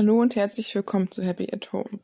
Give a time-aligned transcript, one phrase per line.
[0.00, 2.00] Hallo und herzlich willkommen zu Happy at Home.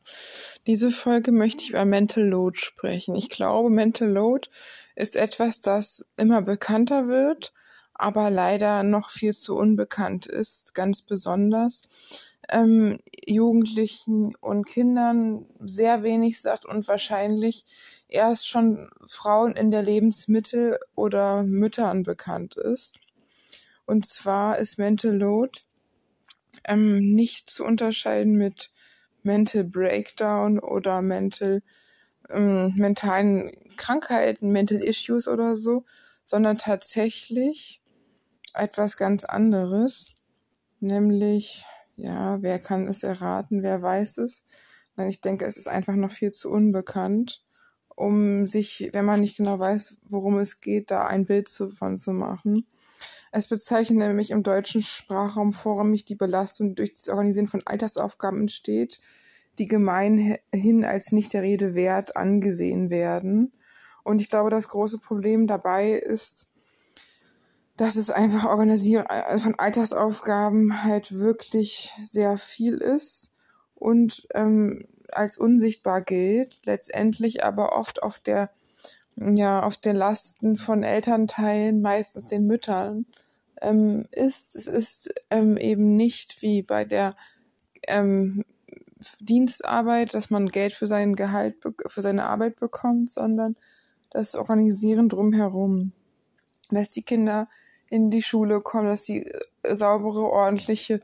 [0.67, 3.15] Diese Folge möchte ich über Mental Load sprechen.
[3.15, 4.49] Ich glaube, Mental Load
[4.95, 7.53] ist etwas, das immer bekannter wird,
[7.95, 11.81] aber leider noch viel zu unbekannt ist, ganz besonders
[12.49, 17.65] ähm, Jugendlichen und Kindern sehr wenig sagt und wahrscheinlich
[18.07, 22.99] erst schon Frauen in der Lebensmittel- oder Müttern bekannt ist.
[23.87, 25.61] Und zwar ist Mental Load
[26.65, 28.71] ähm, nicht zu unterscheiden mit
[29.23, 31.61] Mental Breakdown oder Mental
[32.29, 35.85] ähm, mentalen Krankheiten, Mental Issues oder so,
[36.25, 37.81] sondern tatsächlich
[38.53, 40.13] etwas ganz anderes,
[40.79, 41.65] nämlich,
[41.95, 44.43] ja, wer kann es erraten, wer weiß es?
[44.95, 47.43] Nein, ich denke, es ist einfach noch viel zu unbekannt,
[47.95, 52.13] um sich, wenn man nicht genau weiß, worum es geht, da ein Bild von zu
[52.13, 52.67] machen.
[53.37, 58.41] Es bezeichnet nämlich im deutschen Sprachraum vorrangig die Belastung, die durch das Organisieren von Alltagsaufgaben
[58.41, 58.99] entsteht,
[59.59, 63.53] die gemeinhin als nicht der Rede wert angesehen werden.
[64.03, 66.47] Und ich glaube, das große Problem dabei ist,
[67.75, 73.31] dass es einfach Organisieren äh, von Alltagsaufgaben halt wirklich sehr viel ist
[73.75, 78.49] und ähm, als unsichtbar gilt, letztendlich aber oft auf der
[79.15, 83.05] ja auf der Lasten von Elternteilen, meistens den Müttern,
[83.61, 84.55] ähm, ist.
[84.55, 87.15] Es ist ähm, eben nicht wie bei der
[87.87, 88.43] ähm,
[89.19, 93.55] Dienstarbeit, dass man Geld für sein Gehalt, für seine Arbeit bekommt, sondern
[94.09, 95.91] das Organisieren drumherum.
[96.69, 97.47] Dass die Kinder
[97.89, 101.01] in die Schule kommen, dass sie äh, saubere, ordentliche,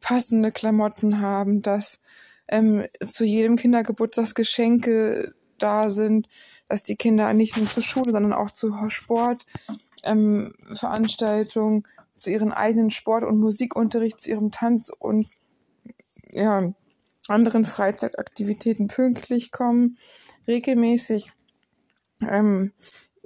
[0.00, 2.00] passende Klamotten haben, dass
[2.48, 6.28] ähm, zu jedem Kindergeburtstag Geschenke da sind,
[6.68, 9.46] dass die Kinder nicht nur zur Schule, sondern auch zu Sport,
[10.02, 11.84] ähm, Veranstaltungen,
[12.16, 15.28] zu ihren eigenen Sport- und Musikunterricht, zu ihrem Tanz und
[16.30, 16.70] ja,
[17.28, 19.98] anderen Freizeitaktivitäten pünktlich kommen,
[20.46, 21.32] regelmäßig
[22.28, 22.72] ähm,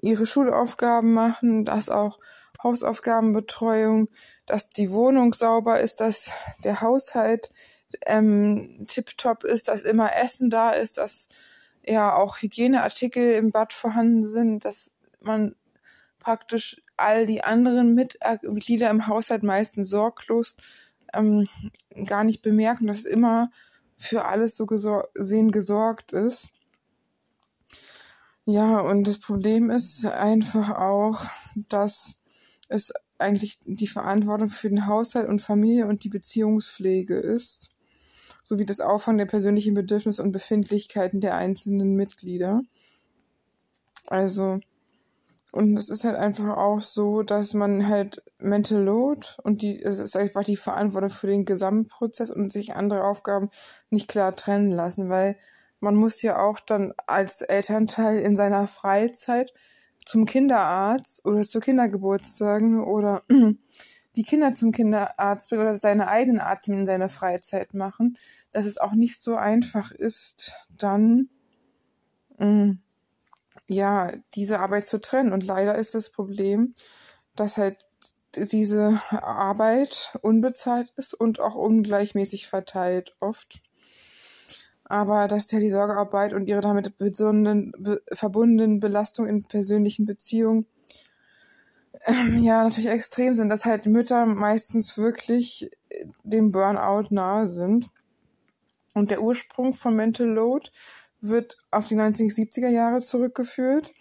[0.00, 2.18] ihre Schulaufgaben machen, dass auch
[2.62, 4.08] Hausaufgabenbetreuung,
[4.46, 6.32] dass die Wohnung sauber ist, dass
[6.64, 7.48] der Haushalt
[8.06, 11.28] ähm, tiptop ist, dass immer Essen da ist, dass
[11.86, 15.54] ja auch Hygieneartikel im Bad vorhanden sind, dass man
[16.26, 20.56] praktisch all die anderen Mitglieder im Haushalt meistens sorglos
[21.14, 21.46] ähm,
[22.04, 23.52] gar nicht bemerken, dass immer
[23.96, 26.50] für alles so gesehen gesorgt ist.
[28.44, 31.22] Ja, und das Problem ist einfach auch,
[31.68, 32.16] dass
[32.68, 37.70] es eigentlich die Verantwortung für den Haushalt und Familie und die Beziehungspflege ist,
[38.42, 42.62] sowie das Auffangen der persönlichen Bedürfnisse und Befindlichkeiten der einzelnen Mitglieder.
[44.08, 44.58] Also
[45.52, 49.98] und es ist halt einfach auch so, dass man halt Mental Load und die, es
[49.98, 53.48] ist einfach die Verantwortung für den Gesamtprozess und sich andere Aufgaben
[53.90, 55.36] nicht klar trennen lassen, weil
[55.80, 59.52] man muss ja auch dann als Elternteil in seiner Freizeit
[60.04, 63.22] zum Kinderarzt oder zu Kindergeburtstagen oder
[64.16, 68.16] die Kinder zum Kinderarzt bringen oder seine eigenen Arzt in seiner Freizeit machen,
[68.52, 71.28] dass es auch nicht so einfach ist, dann
[72.38, 72.82] mh, mm,
[73.68, 75.32] ja, diese Arbeit zu trennen.
[75.32, 76.74] Und leider ist das Problem,
[77.34, 77.76] dass halt
[78.34, 83.62] diese Arbeit unbezahlt ist und auch ungleichmäßig verteilt oft.
[84.84, 90.66] Aber dass ja die Sorgearbeit und ihre damit verbundenen Belastungen in persönlichen Beziehungen
[92.06, 95.70] ähm, ja natürlich extrem sind, dass halt Mütter meistens wirklich
[96.22, 97.90] dem Burnout nahe sind.
[98.94, 100.70] Und der Ursprung von Mental Load
[101.28, 103.92] wird auf die 1970er Jahre zurückgeführt.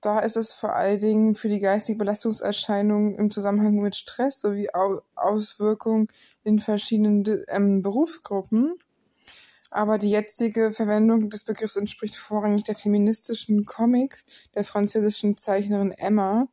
[0.00, 4.68] Da ist es vor allen Dingen für die geistige Belastungserscheinungen im Zusammenhang mit Stress sowie
[5.14, 6.08] Auswirkungen
[6.42, 8.74] in verschiedenen ähm, Berufsgruppen.
[9.70, 14.24] Aber die jetzige Verwendung des Begriffs entspricht vorrangig der feministischen Comics
[14.54, 16.48] der französischen Zeichnerin Emma,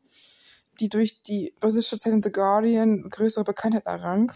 [0.79, 4.31] die durch die russische Zeitung The Guardian größere Bekanntheit errang.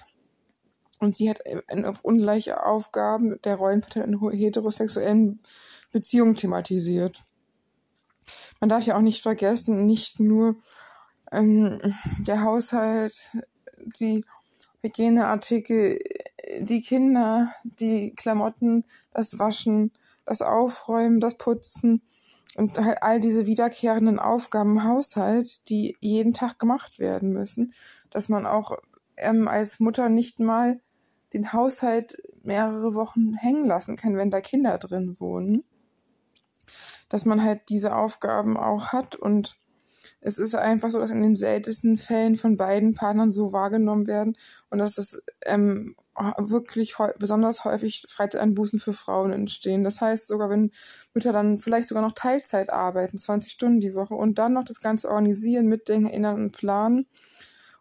[0.99, 1.41] Und sie hat
[1.85, 5.41] auf ungleiche Aufgaben der Rollenverteilung in heterosexuellen
[5.91, 7.23] Beziehungen thematisiert.
[8.59, 10.55] Man darf ja auch nicht vergessen, nicht nur
[11.31, 11.79] ähm,
[12.19, 13.37] der Haushalt,
[13.99, 14.23] die
[14.81, 15.99] Hygieneartikel,
[16.59, 19.91] die Kinder, die Klamotten, das Waschen,
[20.25, 22.01] das Aufräumen, das Putzen
[22.55, 27.73] und halt all diese wiederkehrenden Aufgaben im Haushalt, die jeden Tag gemacht werden müssen,
[28.09, 28.77] dass man auch
[29.17, 30.79] ähm, als Mutter nicht mal
[31.33, 35.63] den Haushalt mehrere Wochen hängen lassen kann, wenn da Kinder drin wohnen.
[37.09, 39.59] Dass man halt diese Aufgaben auch hat und
[40.21, 44.35] es ist einfach so, dass in den seltensten Fällen von beiden Partnern so wahrgenommen werden
[44.71, 45.95] und dass es ähm,
[46.37, 49.83] wirklich besonders häufig Freizeiteinbußen für Frauen entstehen.
[49.83, 50.71] Das heißt, sogar wenn
[51.13, 54.81] Mütter dann vielleicht sogar noch Teilzeit arbeiten, 20 Stunden die Woche und dann noch das
[54.81, 57.07] Ganze organisieren, mitdenken, erinnern und planen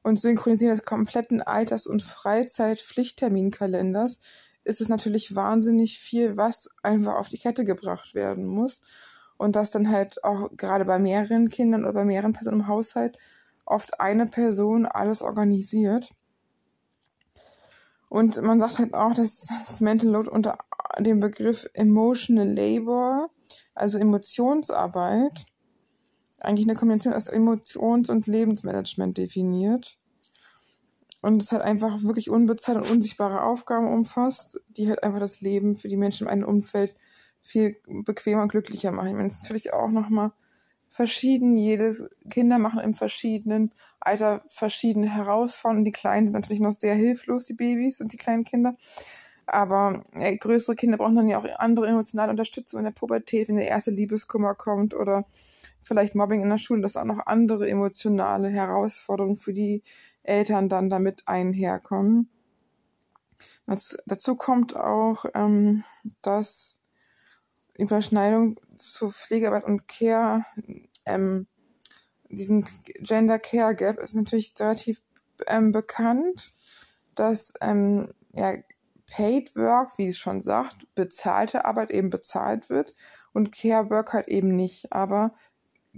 [0.05, 4.21] und synchronisieren des kompletten Alters- und Freizeit-Pflichtterminkalenders,
[4.63, 8.81] ist es natürlich wahnsinnig viel, was einfach auf die Kette gebracht werden muss.
[9.37, 13.19] Und dass dann halt auch gerade bei mehreren Kindern oder bei mehreren Personen im Haushalt
[13.67, 16.15] oft eine Person alles organisiert.
[18.09, 20.59] Und man sagt halt auch, dass das Mental Load unter
[21.01, 23.31] dem Begriff Emotional Labor,
[23.75, 25.47] also Emotionsarbeit,
[26.45, 29.99] eigentlich eine Kombination aus Emotions- und Lebensmanagement definiert.
[31.21, 35.79] Und es halt einfach wirklich unbezahlte und unsichtbare Aufgaben umfasst, die halt einfach das Leben
[35.79, 36.95] für die Menschen in einem Umfeld
[37.41, 39.09] viel bequemer und glücklicher machen.
[39.09, 40.33] Ich meine, es ist natürlich auch nochmal
[40.89, 41.57] verschieden.
[41.57, 45.85] Jedes Kinder machen im verschiedenen Alter verschiedene Herausforderungen.
[45.85, 48.77] Die Kleinen sind natürlich noch sehr hilflos, die Babys und die kleinen Kinder.
[49.47, 53.57] Aber äh, größere Kinder brauchen dann ja auch andere emotionale Unterstützung in der Pubertät, wenn
[53.57, 55.27] der erste Liebeskummer kommt oder
[55.85, 56.83] vielleicht Mobbing in der Schule.
[56.83, 59.83] Das auch noch andere emotionale Herausforderungen für die
[60.23, 62.31] Eltern dann damit einherkommen.
[63.67, 65.85] Das, dazu kommt auch, ähm,
[66.23, 66.79] dass
[67.77, 70.45] Überschneidung zu Pflegearbeit und Care,
[71.07, 71.47] ähm,
[72.29, 72.67] diesen
[73.01, 75.03] Gender Care Gap ist natürlich relativ
[75.47, 76.55] ähm, bekannt,
[77.15, 78.55] dass ähm, ja,
[79.11, 82.95] Paid Work, wie es schon sagt, bezahlte Arbeit eben bezahlt wird
[83.33, 84.93] und Care Work halt eben nicht.
[84.93, 85.35] Aber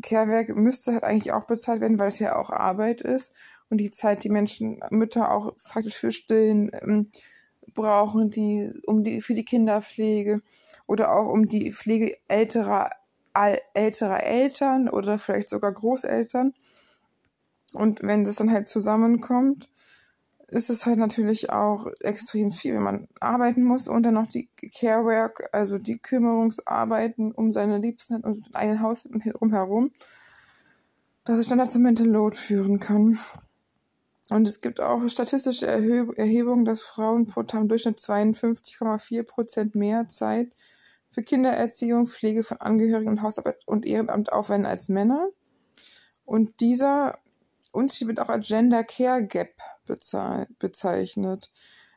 [0.02, 3.32] Work müsste halt eigentlich auch bezahlt werden, weil es ja auch Arbeit ist
[3.68, 7.10] und die Zeit, die Menschen, Mütter auch faktisch für Stillen ähm,
[7.74, 10.42] brauchen, die um die für die Kinderpflege
[10.86, 12.90] oder auch um die Pflege älterer,
[13.74, 16.54] älterer Eltern oder vielleicht sogar Großeltern.
[17.74, 19.68] Und wenn das dann halt zusammenkommt,
[20.48, 24.48] ist es halt natürlich auch extrem viel, wenn man arbeiten muss und dann noch die
[24.74, 29.90] Care Work, also die Kümmerungsarbeiten um seine Liebsten und einen Haus drumherum,
[31.24, 33.18] dass es dann dazu Mental Load führen kann.
[34.30, 40.08] Und es gibt auch statistische Erhebungen, dass Frauen pro Tag im Durchschnitt 52,4 Prozent mehr
[40.08, 40.52] Zeit
[41.10, 45.28] für Kindererziehung, Pflege von Angehörigen und Hausarbeit und Ehrenamt aufwenden als Männer.
[46.24, 47.18] Und dieser
[47.76, 49.60] Unterschied wird auch als Gender Care Gap
[50.58, 51.50] bezeichnet.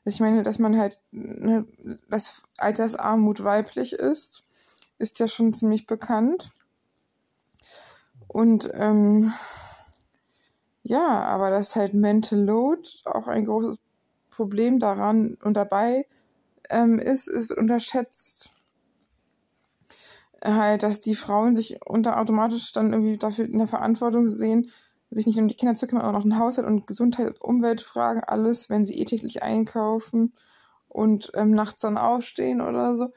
[0.05, 1.65] Also ich meine, dass man halt, ne,
[2.09, 4.43] dass Altersarmut weiblich ist,
[4.97, 6.51] ist ja schon ziemlich bekannt.
[8.27, 9.33] Und ähm,
[10.83, 13.77] ja, aber das ist halt Mental Load auch ein großes
[14.29, 16.07] Problem daran und dabei
[16.69, 18.51] ähm, ist, es wird unterschätzt
[20.43, 24.69] halt, dass die Frauen sich unter automatisch dann irgendwie dafür in der Verantwortung sehen,
[25.11, 28.23] sich nicht um die Kinder zu kümmern, aber noch den Haushalt und Gesundheit und Umweltfragen,
[28.23, 30.33] alles, wenn sie eh täglich einkaufen
[30.87, 33.11] und ähm, nachts dann aufstehen oder so.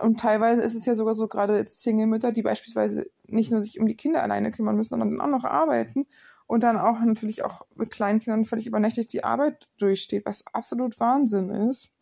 [0.00, 3.80] Und teilweise ist es ja sogar so, gerade jetzt Single-Mütter, die beispielsweise nicht nur sich
[3.80, 6.06] um die Kinder alleine kümmern müssen, sondern dann auch noch arbeiten
[6.46, 10.98] und dann auch natürlich auch mit kleinen Kindern völlig übernächtig die Arbeit durchsteht, was absolut
[11.00, 11.92] Wahnsinn ist.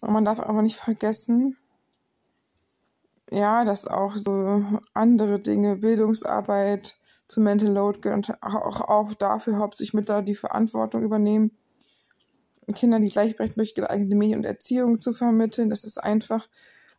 [0.00, 1.56] Und man darf aber nicht vergessen,
[3.32, 4.62] ja, dass auch so
[4.92, 6.98] andere Dinge, Bildungsarbeit
[7.28, 11.50] zu Mental Load gehören und auch, auch dafür hauptsächlich mit da die Verantwortung übernehmen,
[12.74, 15.70] Kindern die gleichberechtigt durch geeignete Medien und Erziehung zu vermitteln.
[15.70, 16.48] Das ist einfach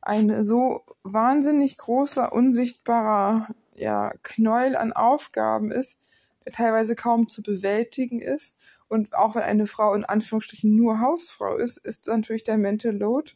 [0.01, 5.99] ein so wahnsinnig großer, unsichtbarer ja, Knäuel an Aufgaben ist,
[6.45, 8.57] der teilweise kaum zu bewältigen ist.
[8.87, 13.33] Und auch wenn eine Frau in Anführungsstrichen nur Hausfrau ist, ist natürlich der Mental Load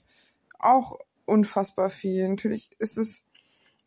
[0.60, 2.28] auch unfassbar viel.
[2.28, 3.24] Natürlich ist es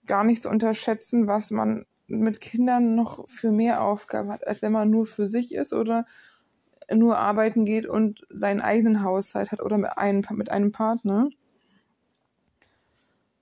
[0.06, 4.72] gar nicht zu unterschätzen, was man mit Kindern noch für mehr Aufgaben hat, als wenn
[4.72, 6.06] man nur für sich ist oder
[6.92, 11.28] nur arbeiten geht und seinen eigenen Haushalt hat oder mit einem, mit einem Partner.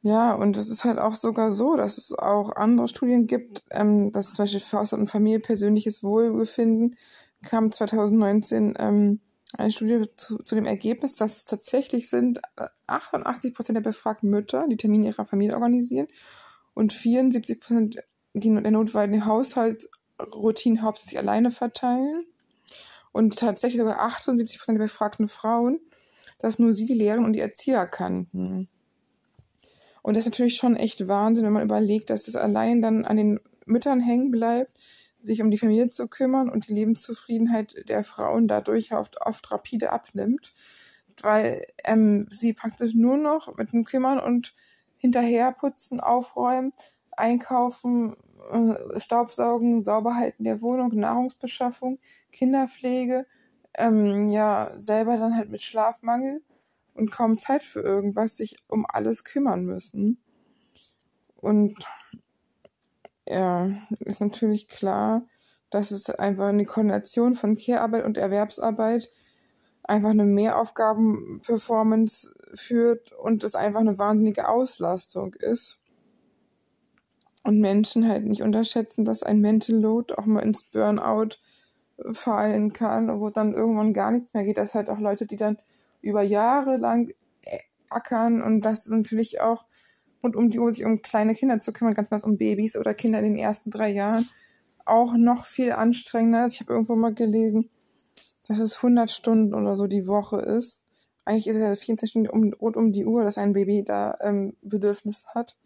[0.03, 4.13] Ja, und es ist halt auch sogar so, dass es auch andere Studien gibt, ähm,
[4.13, 6.97] dass zum Beispiel für Haushalt und Familie persönliches Wohlbefinden
[7.43, 9.21] kam 2019 ähm,
[9.57, 12.41] eine Studie zu, zu dem Ergebnis, dass es tatsächlich sind
[12.87, 16.09] 88 äh, Prozent der befragten Mütter, die Termine ihrer Familie organisieren
[16.75, 17.99] und 74 Prozent,
[18.35, 22.27] die der notwendigen Haushaltsroutinen hauptsächlich alleine verteilen
[23.13, 25.81] und tatsächlich sogar 78 Prozent der befragten Frauen,
[26.39, 28.69] dass nur sie die Lehren und die Erzieher kannten.
[30.03, 33.17] Und das ist natürlich schon echt Wahnsinn, wenn man überlegt, dass es allein dann an
[33.17, 34.79] den Müttern hängen bleibt,
[35.21, 39.93] sich um die Familie zu kümmern und die Lebenszufriedenheit der Frauen dadurch oft, oft rapide
[39.93, 40.53] abnimmt,
[41.23, 44.55] weil ähm, sie praktisch nur noch mit dem Kümmern und
[44.97, 46.73] hinterherputzen, aufräumen,
[47.11, 48.17] einkaufen,
[48.53, 51.99] äh, Staubsaugen, Sauberhalten der Wohnung, Nahrungsbeschaffung,
[52.33, 53.27] Kinderpflege,
[53.75, 56.43] ähm, ja, selber dann halt mit Schlafmangel
[56.95, 60.19] und kaum Zeit für irgendwas sich um alles kümmern müssen.
[61.37, 61.77] Und
[63.29, 63.71] ja,
[64.01, 65.23] ist natürlich klar,
[65.71, 69.11] dass es einfach eine Koordination von Care-Arbeit und Erwerbsarbeit
[69.83, 75.79] einfach eine Mehraufgaben-Performance führt und es einfach eine wahnsinnige Auslastung ist.
[77.45, 81.37] Und Menschen halt nicht unterschätzen, dass ein Mental Load auch mal ins Burnout
[82.13, 84.59] fallen kann, wo dann irgendwann gar nichts mehr geht.
[84.59, 85.59] Das halt auch Leute, die dann
[86.01, 87.13] über Jahre lang
[87.91, 89.65] ackern und das natürlich auch
[90.21, 92.95] und um die Uhr sich um kleine Kinder zu kümmern, ganz besonders um Babys oder
[92.95, 94.29] Kinder in den ersten drei Jahren,
[94.85, 96.55] auch noch viel anstrengender ist.
[96.55, 97.71] Ich habe irgendwo mal gelesen,
[98.47, 100.87] dass es 100 Stunden oder so die Woche ist.
[101.25, 104.17] Eigentlich ist es ja 24 Stunden um, rund um die Uhr, dass ein Baby da
[104.21, 105.57] ähm, Bedürfnis hat.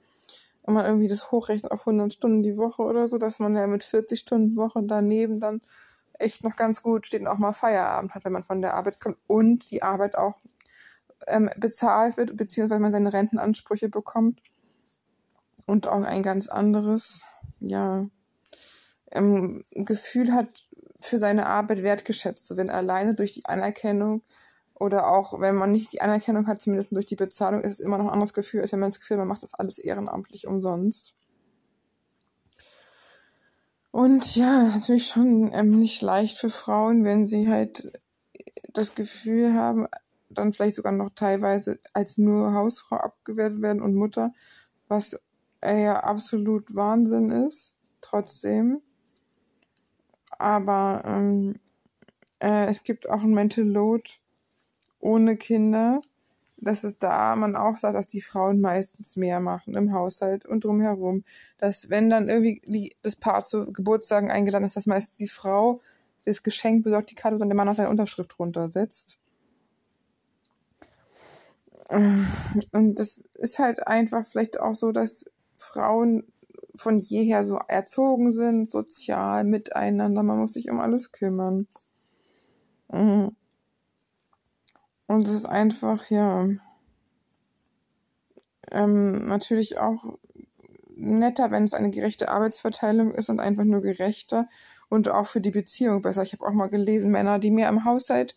[0.63, 3.67] Und man irgendwie das hochrechnet auf 100 Stunden die Woche oder so, dass man ja
[3.67, 5.61] mit 40 Stunden Woche daneben dann
[6.19, 9.01] echt noch ganz gut steht und auch mal Feierabend hat, wenn man von der Arbeit
[9.01, 10.39] kommt und die Arbeit auch
[11.27, 14.41] ähm, bezahlt wird, beziehungsweise man seine Rentenansprüche bekommt.
[15.67, 17.23] Und auch ein ganz anderes,
[17.61, 18.07] ja,
[19.13, 20.67] ähm, Gefühl hat,
[21.01, 24.23] für seine Arbeit wertgeschätzt zu werden, alleine durch die Anerkennung
[24.75, 27.99] oder auch wenn man nicht die Anerkennung hat, zumindest durch die Bezahlung, ist es immer
[27.99, 30.47] noch ein anderes Gefühl, als wenn man das Gefühl hat, man macht das alles ehrenamtlich
[30.47, 31.15] umsonst.
[33.93, 37.93] Und ja, ist natürlich schon ähm, nicht leicht für Frauen, wenn sie halt
[38.73, 39.87] das Gefühl haben,
[40.39, 44.33] dann vielleicht sogar noch teilweise als nur Hausfrau abgewertet werden und Mutter,
[44.89, 45.19] was
[45.61, 48.81] äh, ja absolut Wahnsinn ist, trotzdem.
[50.39, 51.57] Aber ähm,
[52.41, 54.11] äh, es gibt auch ein Mental Load
[54.99, 56.01] ohne Kinder.
[56.57, 60.65] Das ist da man auch sagt, dass die Frauen meistens mehr machen im Haushalt und
[60.65, 61.25] drumherum.
[61.59, 65.81] Dass wenn dann irgendwie das Paar zu Geburtstagen eingeladen ist, dass meistens die Frau
[66.25, 69.19] das Geschenk besorgt, die Karte und dann der Mann auch seine Unterschrift runtersetzt.
[71.93, 76.25] Und das ist halt einfach vielleicht auch so, dass Frauen
[76.75, 80.23] von jeher so erzogen sind, sozial, miteinander.
[80.23, 81.67] Man muss sich um alles kümmern.
[82.91, 83.37] Mhm.
[85.09, 86.49] Und es ist einfach, ja,
[88.71, 90.19] ähm, natürlich auch
[90.97, 94.49] netter, wenn es eine gerechte Arbeitsverteilung ist und einfach nur gerechter
[94.89, 96.23] und auch für die Beziehung besser.
[96.23, 98.35] Ich habe auch mal gelesen, Männer, die mehr im Haushalt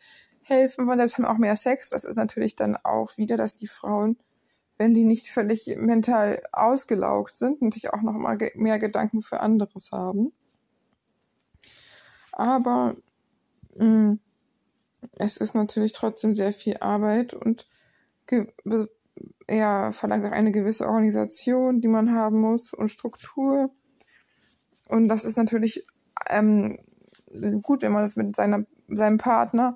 [0.48, 1.90] helfen wollen, selbst haben auch mehr Sex.
[1.90, 4.18] Das ist natürlich dann auch wieder, dass die Frauen,
[4.78, 9.92] wenn die nicht völlig mental ausgelaugt sind, natürlich auch noch mal mehr Gedanken für anderes
[9.92, 10.34] haben.
[12.32, 12.96] Aber
[13.78, 14.20] mh, mm,
[15.14, 17.68] es ist natürlich trotzdem sehr viel Arbeit und
[19.50, 23.70] ja, verlangt auch eine gewisse Organisation, die man haben muss und Struktur.
[24.88, 25.86] Und das ist natürlich
[26.30, 26.80] ähm,
[27.62, 29.76] gut, wenn man das mit seiner, seinem Partner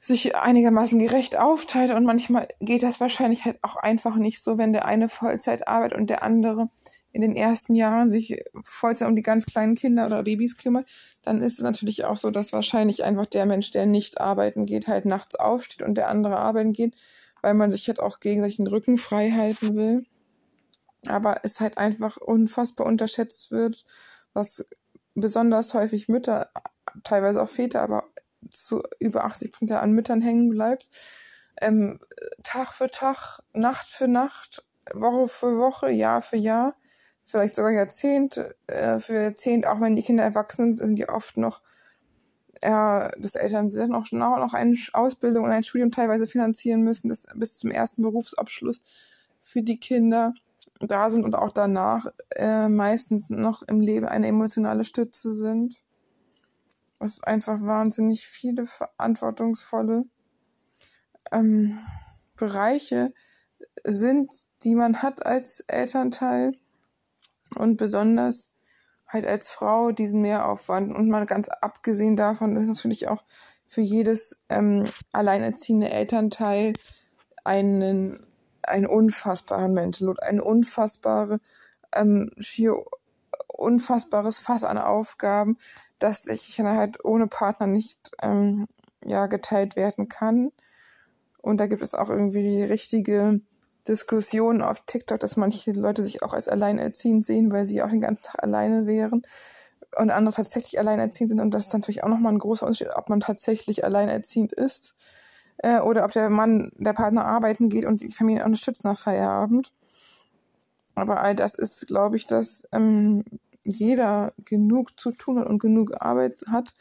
[0.00, 4.72] sich einigermaßen gerecht aufteilt und manchmal geht das wahrscheinlich halt auch einfach nicht so, wenn
[4.72, 6.70] der eine Vollzeit arbeitet und der andere
[7.12, 10.86] in den ersten Jahren sich Vollzeit um die ganz kleinen Kinder oder Babys kümmert,
[11.22, 14.86] dann ist es natürlich auch so, dass wahrscheinlich einfach der Mensch, der nicht arbeiten geht,
[14.86, 16.94] halt nachts aufsteht und der andere arbeiten geht,
[17.42, 20.06] weil man sich halt auch gegenseitig den Rücken frei halten will.
[21.08, 23.84] Aber es halt einfach unfassbar unterschätzt wird,
[24.32, 24.64] was
[25.14, 26.50] besonders häufig Mütter,
[27.04, 28.04] teilweise auch Väter, aber
[28.50, 30.88] zu über 80 Prozent an Müttern hängen bleibt.
[31.60, 31.98] Ähm,
[32.42, 36.74] Tag für Tag, Nacht für Nacht, Woche für Woche, Jahr für Jahr,
[37.24, 41.36] vielleicht sogar Jahrzehnt äh, für Jahrzehnt, auch wenn die Kinder erwachsen sind, sind die oft
[41.36, 41.60] noch
[42.62, 47.26] ja, das Eltern sind noch, noch eine Ausbildung und ein Studium teilweise finanzieren müssen, das
[47.34, 48.82] bis zum ersten Berufsabschluss
[49.42, 50.34] für die Kinder
[50.80, 52.06] da sind und auch danach
[52.36, 55.82] äh, meistens noch im Leben eine emotionale Stütze sind
[57.00, 60.04] was einfach wahnsinnig viele verantwortungsvolle
[61.32, 61.78] ähm,
[62.36, 63.12] Bereiche
[63.84, 66.52] sind, die man hat als Elternteil
[67.56, 68.52] und besonders
[69.08, 73.24] halt als Frau diesen Mehraufwand und mal ganz abgesehen davon ist natürlich auch
[73.66, 76.74] für jedes ähm, alleinerziehende Elternteil
[77.44, 78.26] einen,
[78.62, 81.40] einen unfassbaren Mental eine unfassbare
[81.94, 82.84] ähm, schier
[83.52, 85.58] unfassbares Fass an Aufgaben,
[85.98, 88.66] dass ich halt ohne Partner nicht ähm,
[89.04, 90.52] ja geteilt werden kann.
[91.42, 93.40] Und da gibt es auch irgendwie die richtige
[93.88, 98.00] Diskussion auf TikTok, dass manche Leute sich auch als alleinerziehend sehen, weil sie auch den
[98.00, 99.22] ganzen Tag alleine wären
[99.96, 101.40] und andere tatsächlich alleinerziehend sind.
[101.40, 104.94] Und das ist natürlich auch nochmal ein großer Unterschied, ob man tatsächlich alleinerziehend ist
[105.58, 109.72] äh, oder ob der Mann, der Partner arbeiten geht und die Familie unterstützt nach Feierabend.
[110.94, 113.24] Aber all das ist, glaube ich, dass ähm,
[113.64, 116.74] jeder genug zu tun hat und genug Arbeit hat.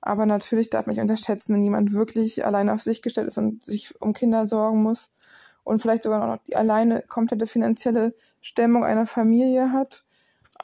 [0.00, 3.64] Aber natürlich darf man nicht unterschätzen, wenn jemand wirklich allein auf sich gestellt ist und
[3.64, 5.10] sich um Kinder sorgen muss
[5.64, 10.04] und vielleicht sogar noch die alleine komplette finanzielle Stemmung einer Familie hat,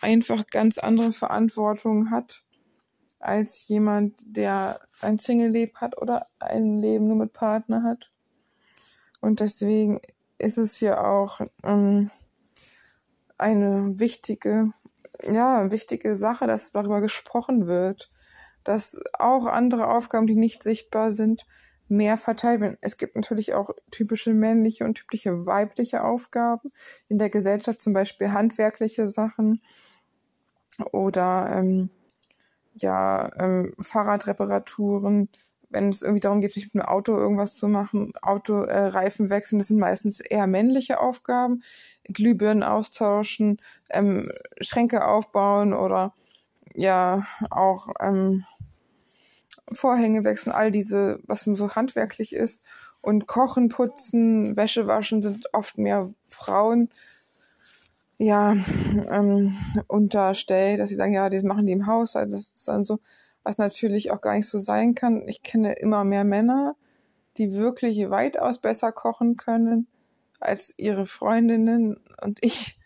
[0.00, 2.42] einfach ganz andere Verantwortung hat
[3.19, 8.11] als jemand, der ein Single-Leben hat oder ein Leben nur mit Partner hat.
[9.21, 10.00] Und deswegen
[10.38, 12.11] ist es ja auch ähm,
[13.41, 14.73] eine wichtige,
[15.23, 18.11] ja, wichtige Sache, dass darüber gesprochen wird,
[18.65, 21.47] dass auch andere Aufgaben, die nicht sichtbar sind,
[21.89, 22.79] mehr verteilt werden.
[22.81, 26.71] Es gibt natürlich auch typische männliche und typische weibliche Aufgaben
[27.09, 29.61] in der Gesellschaft, zum Beispiel handwerkliche Sachen
[30.93, 31.91] oder ähm,
[32.75, 35.29] ja, ähm, Fahrradreparaturen,
[35.71, 39.69] wenn es irgendwie darum geht, mit dem Auto irgendwas zu machen, Autoreifen äh, wechseln, das
[39.69, 41.62] sind meistens eher männliche Aufgaben,
[42.05, 43.61] Glühbirnen austauschen,
[43.91, 46.15] ähm, Schränke aufbauen oder
[46.75, 48.45] ja auch ähm,
[49.73, 52.65] Vorhänge wechseln, all diese, was so handwerklich ist.
[53.00, 56.91] Und Kochen, Putzen, Wäsche waschen sind oft mehr Frauen
[58.19, 58.55] ja
[59.09, 62.33] ähm, unterstellt, dass sie sagen, ja, das machen die im Haushalt.
[62.33, 62.99] Das ist dann so,
[63.43, 65.27] was natürlich auch gar nicht so sein kann.
[65.29, 66.77] Ich kenne immer mehr Männer,
[67.37, 69.87] die wirklich weitaus besser kochen können
[70.41, 72.01] als ihre Freundinnen.
[72.23, 72.79] Und ich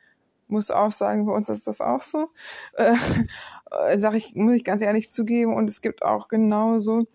[0.47, 2.29] muss auch sagen, bei uns ist das auch so.
[2.75, 2.97] Äh,
[3.97, 5.55] sag ich, muss ich ganz ehrlich zugeben.
[5.55, 7.07] Und es gibt auch genauso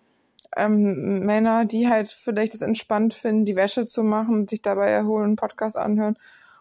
[0.58, 5.26] ähm, Männer, die halt vielleicht es entspannt finden, die Wäsche zu machen, sich dabei erholen,
[5.26, 6.18] einen Podcast anhören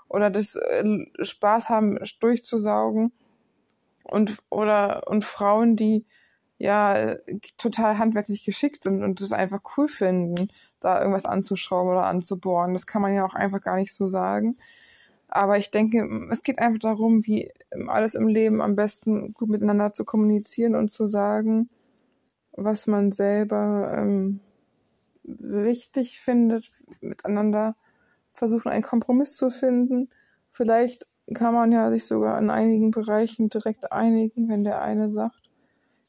[0.08, 3.12] oder das äh, Spaß haben, durchzusaugen.
[4.04, 6.06] Und, oder, und Frauen, die
[6.58, 7.14] ja
[7.56, 10.48] total handwerklich geschickt sind und es einfach cool finden,
[10.80, 12.72] da irgendwas anzuschrauben oder anzubohren.
[12.72, 14.56] Das kann man ja auch einfach gar nicht so sagen.
[15.28, 17.50] Aber ich denke, es geht einfach darum, wie
[17.86, 21.68] alles im Leben am besten gut miteinander zu kommunizieren und zu sagen,
[22.52, 24.40] was man selber ähm,
[25.22, 27.74] wichtig findet, miteinander
[28.32, 30.08] versuchen, einen Kompromiss zu finden.
[30.50, 35.47] Vielleicht kann man ja sich sogar in einigen Bereichen direkt einigen, wenn der eine sagt,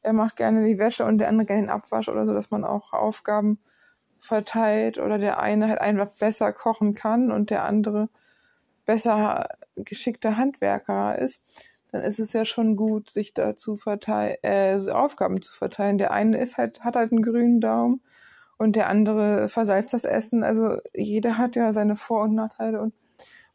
[0.02, 2.64] er macht gerne die Wäsche und der andere gerne den Abwasch oder so, dass man
[2.64, 3.60] auch Aufgaben
[4.20, 8.10] verteilt oder der eine halt einfach besser kochen kann und der andere
[8.86, 11.44] besser geschickter Handwerker ist,
[11.92, 15.98] dann ist es ja schon gut, sich dazu verteilen, äh, Aufgaben zu verteilen.
[15.98, 18.02] Der eine ist halt, hat halt einen grünen Daumen
[18.58, 20.44] und der andere versalzt das Essen.
[20.44, 22.94] Also jeder hat ja seine Vor- und Nachteile und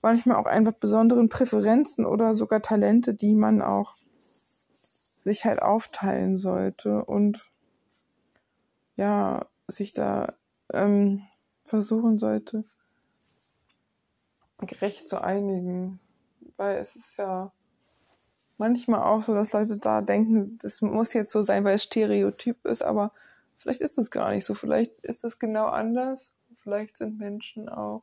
[0.03, 3.97] manchmal auch einfach besonderen Präferenzen oder sogar Talente, die man auch
[5.25, 7.51] sich halt aufteilen sollte und
[8.97, 10.35] ja, sich da
[10.73, 11.23] ähm,
[11.65, 12.65] versuchen sollte,
[14.59, 15.99] gerecht zu einigen.
[16.57, 17.53] Weil es ist ja
[18.59, 22.65] manchmal auch so, dass Leute da denken, das muss jetzt so sein, weil es Stereotyp
[22.67, 23.13] ist, aber
[23.57, 24.55] vielleicht ist es gar nicht so.
[24.55, 26.35] Vielleicht ist es genau anders.
[26.63, 28.03] Vielleicht sind Menschen auch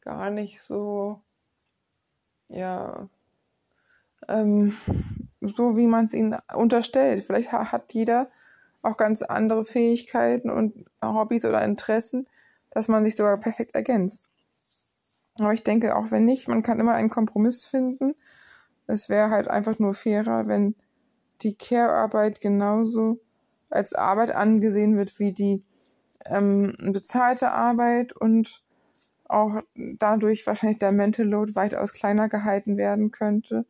[0.00, 1.20] gar nicht so,
[2.48, 3.08] ja,
[4.28, 4.76] ähm,
[5.40, 7.24] so wie man es ihnen unterstellt.
[7.24, 8.30] Vielleicht hat jeder
[8.82, 12.26] auch ganz andere Fähigkeiten und Hobbys oder Interessen,
[12.70, 14.30] dass man sich sogar perfekt ergänzt.
[15.38, 18.14] Aber ich denke, auch wenn nicht, man kann immer einen Kompromiss finden.
[18.86, 20.74] Es wäre halt einfach nur fairer, wenn
[21.42, 23.20] die Care-Arbeit genauso
[23.70, 25.64] als Arbeit angesehen wird wie die
[26.26, 28.62] ähm, bezahlte Arbeit und
[29.28, 33.64] auch dadurch wahrscheinlich der Mental Load weitaus kleiner gehalten werden könnte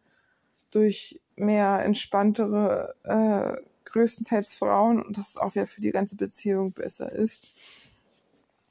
[0.70, 6.72] durch mehr entspanntere, äh, größtenteils Frauen und dass es auch wieder für die ganze Beziehung
[6.72, 7.54] besser ist.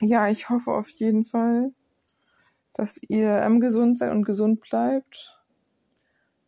[0.01, 1.73] Ja, ich hoffe auf jeden Fall,
[2.73, 5.37] dass ihr ähm, gesund seid und gesund bleibt.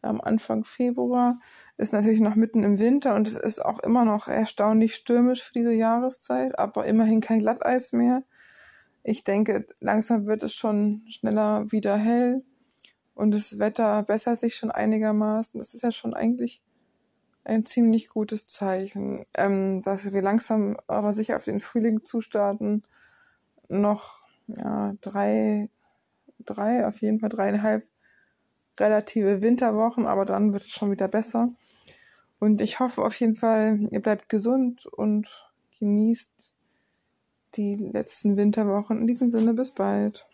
[0.02, 1.40] Am Anfang Februar
[1.78, 5.54] ist natürlich noch mitten im Winter und es ist auch immer noch erstaunlich stürmisch für
[5.54, 8.24] diese Jahreszeit, aber immerhin kein Glatteis mehr.
[9.04, 12.44] Ich denke, langsam wird es schon schneller wieder hell
[13.22, 15.60] und das Wetter bessert sich schon einigermaßen.
[15.60, 16.62] Das ist ja schon eigentlich
[17.44, 22.84] ein ziemlich gutes Zeichen, ähm, dass wir langsam aber sicher auf den Frühling zustarten.
[23.70, 25.70] Noch ja, drei
[26.46, 27.86] drei, auf jeden Fall dreieinhalb
[28.80, 31.54] relative Winterwochen, aber dann wird es schon wieder besser.
[32.40, 35.28] Und ich hoffe auf jeden Fall, ihr bleibt gesund und
[35.80, 36.32] genießt
[37.56, 39.02] die letzten Winterwochen.
[39.02, 40.28] In diesem Sinne, bis bald.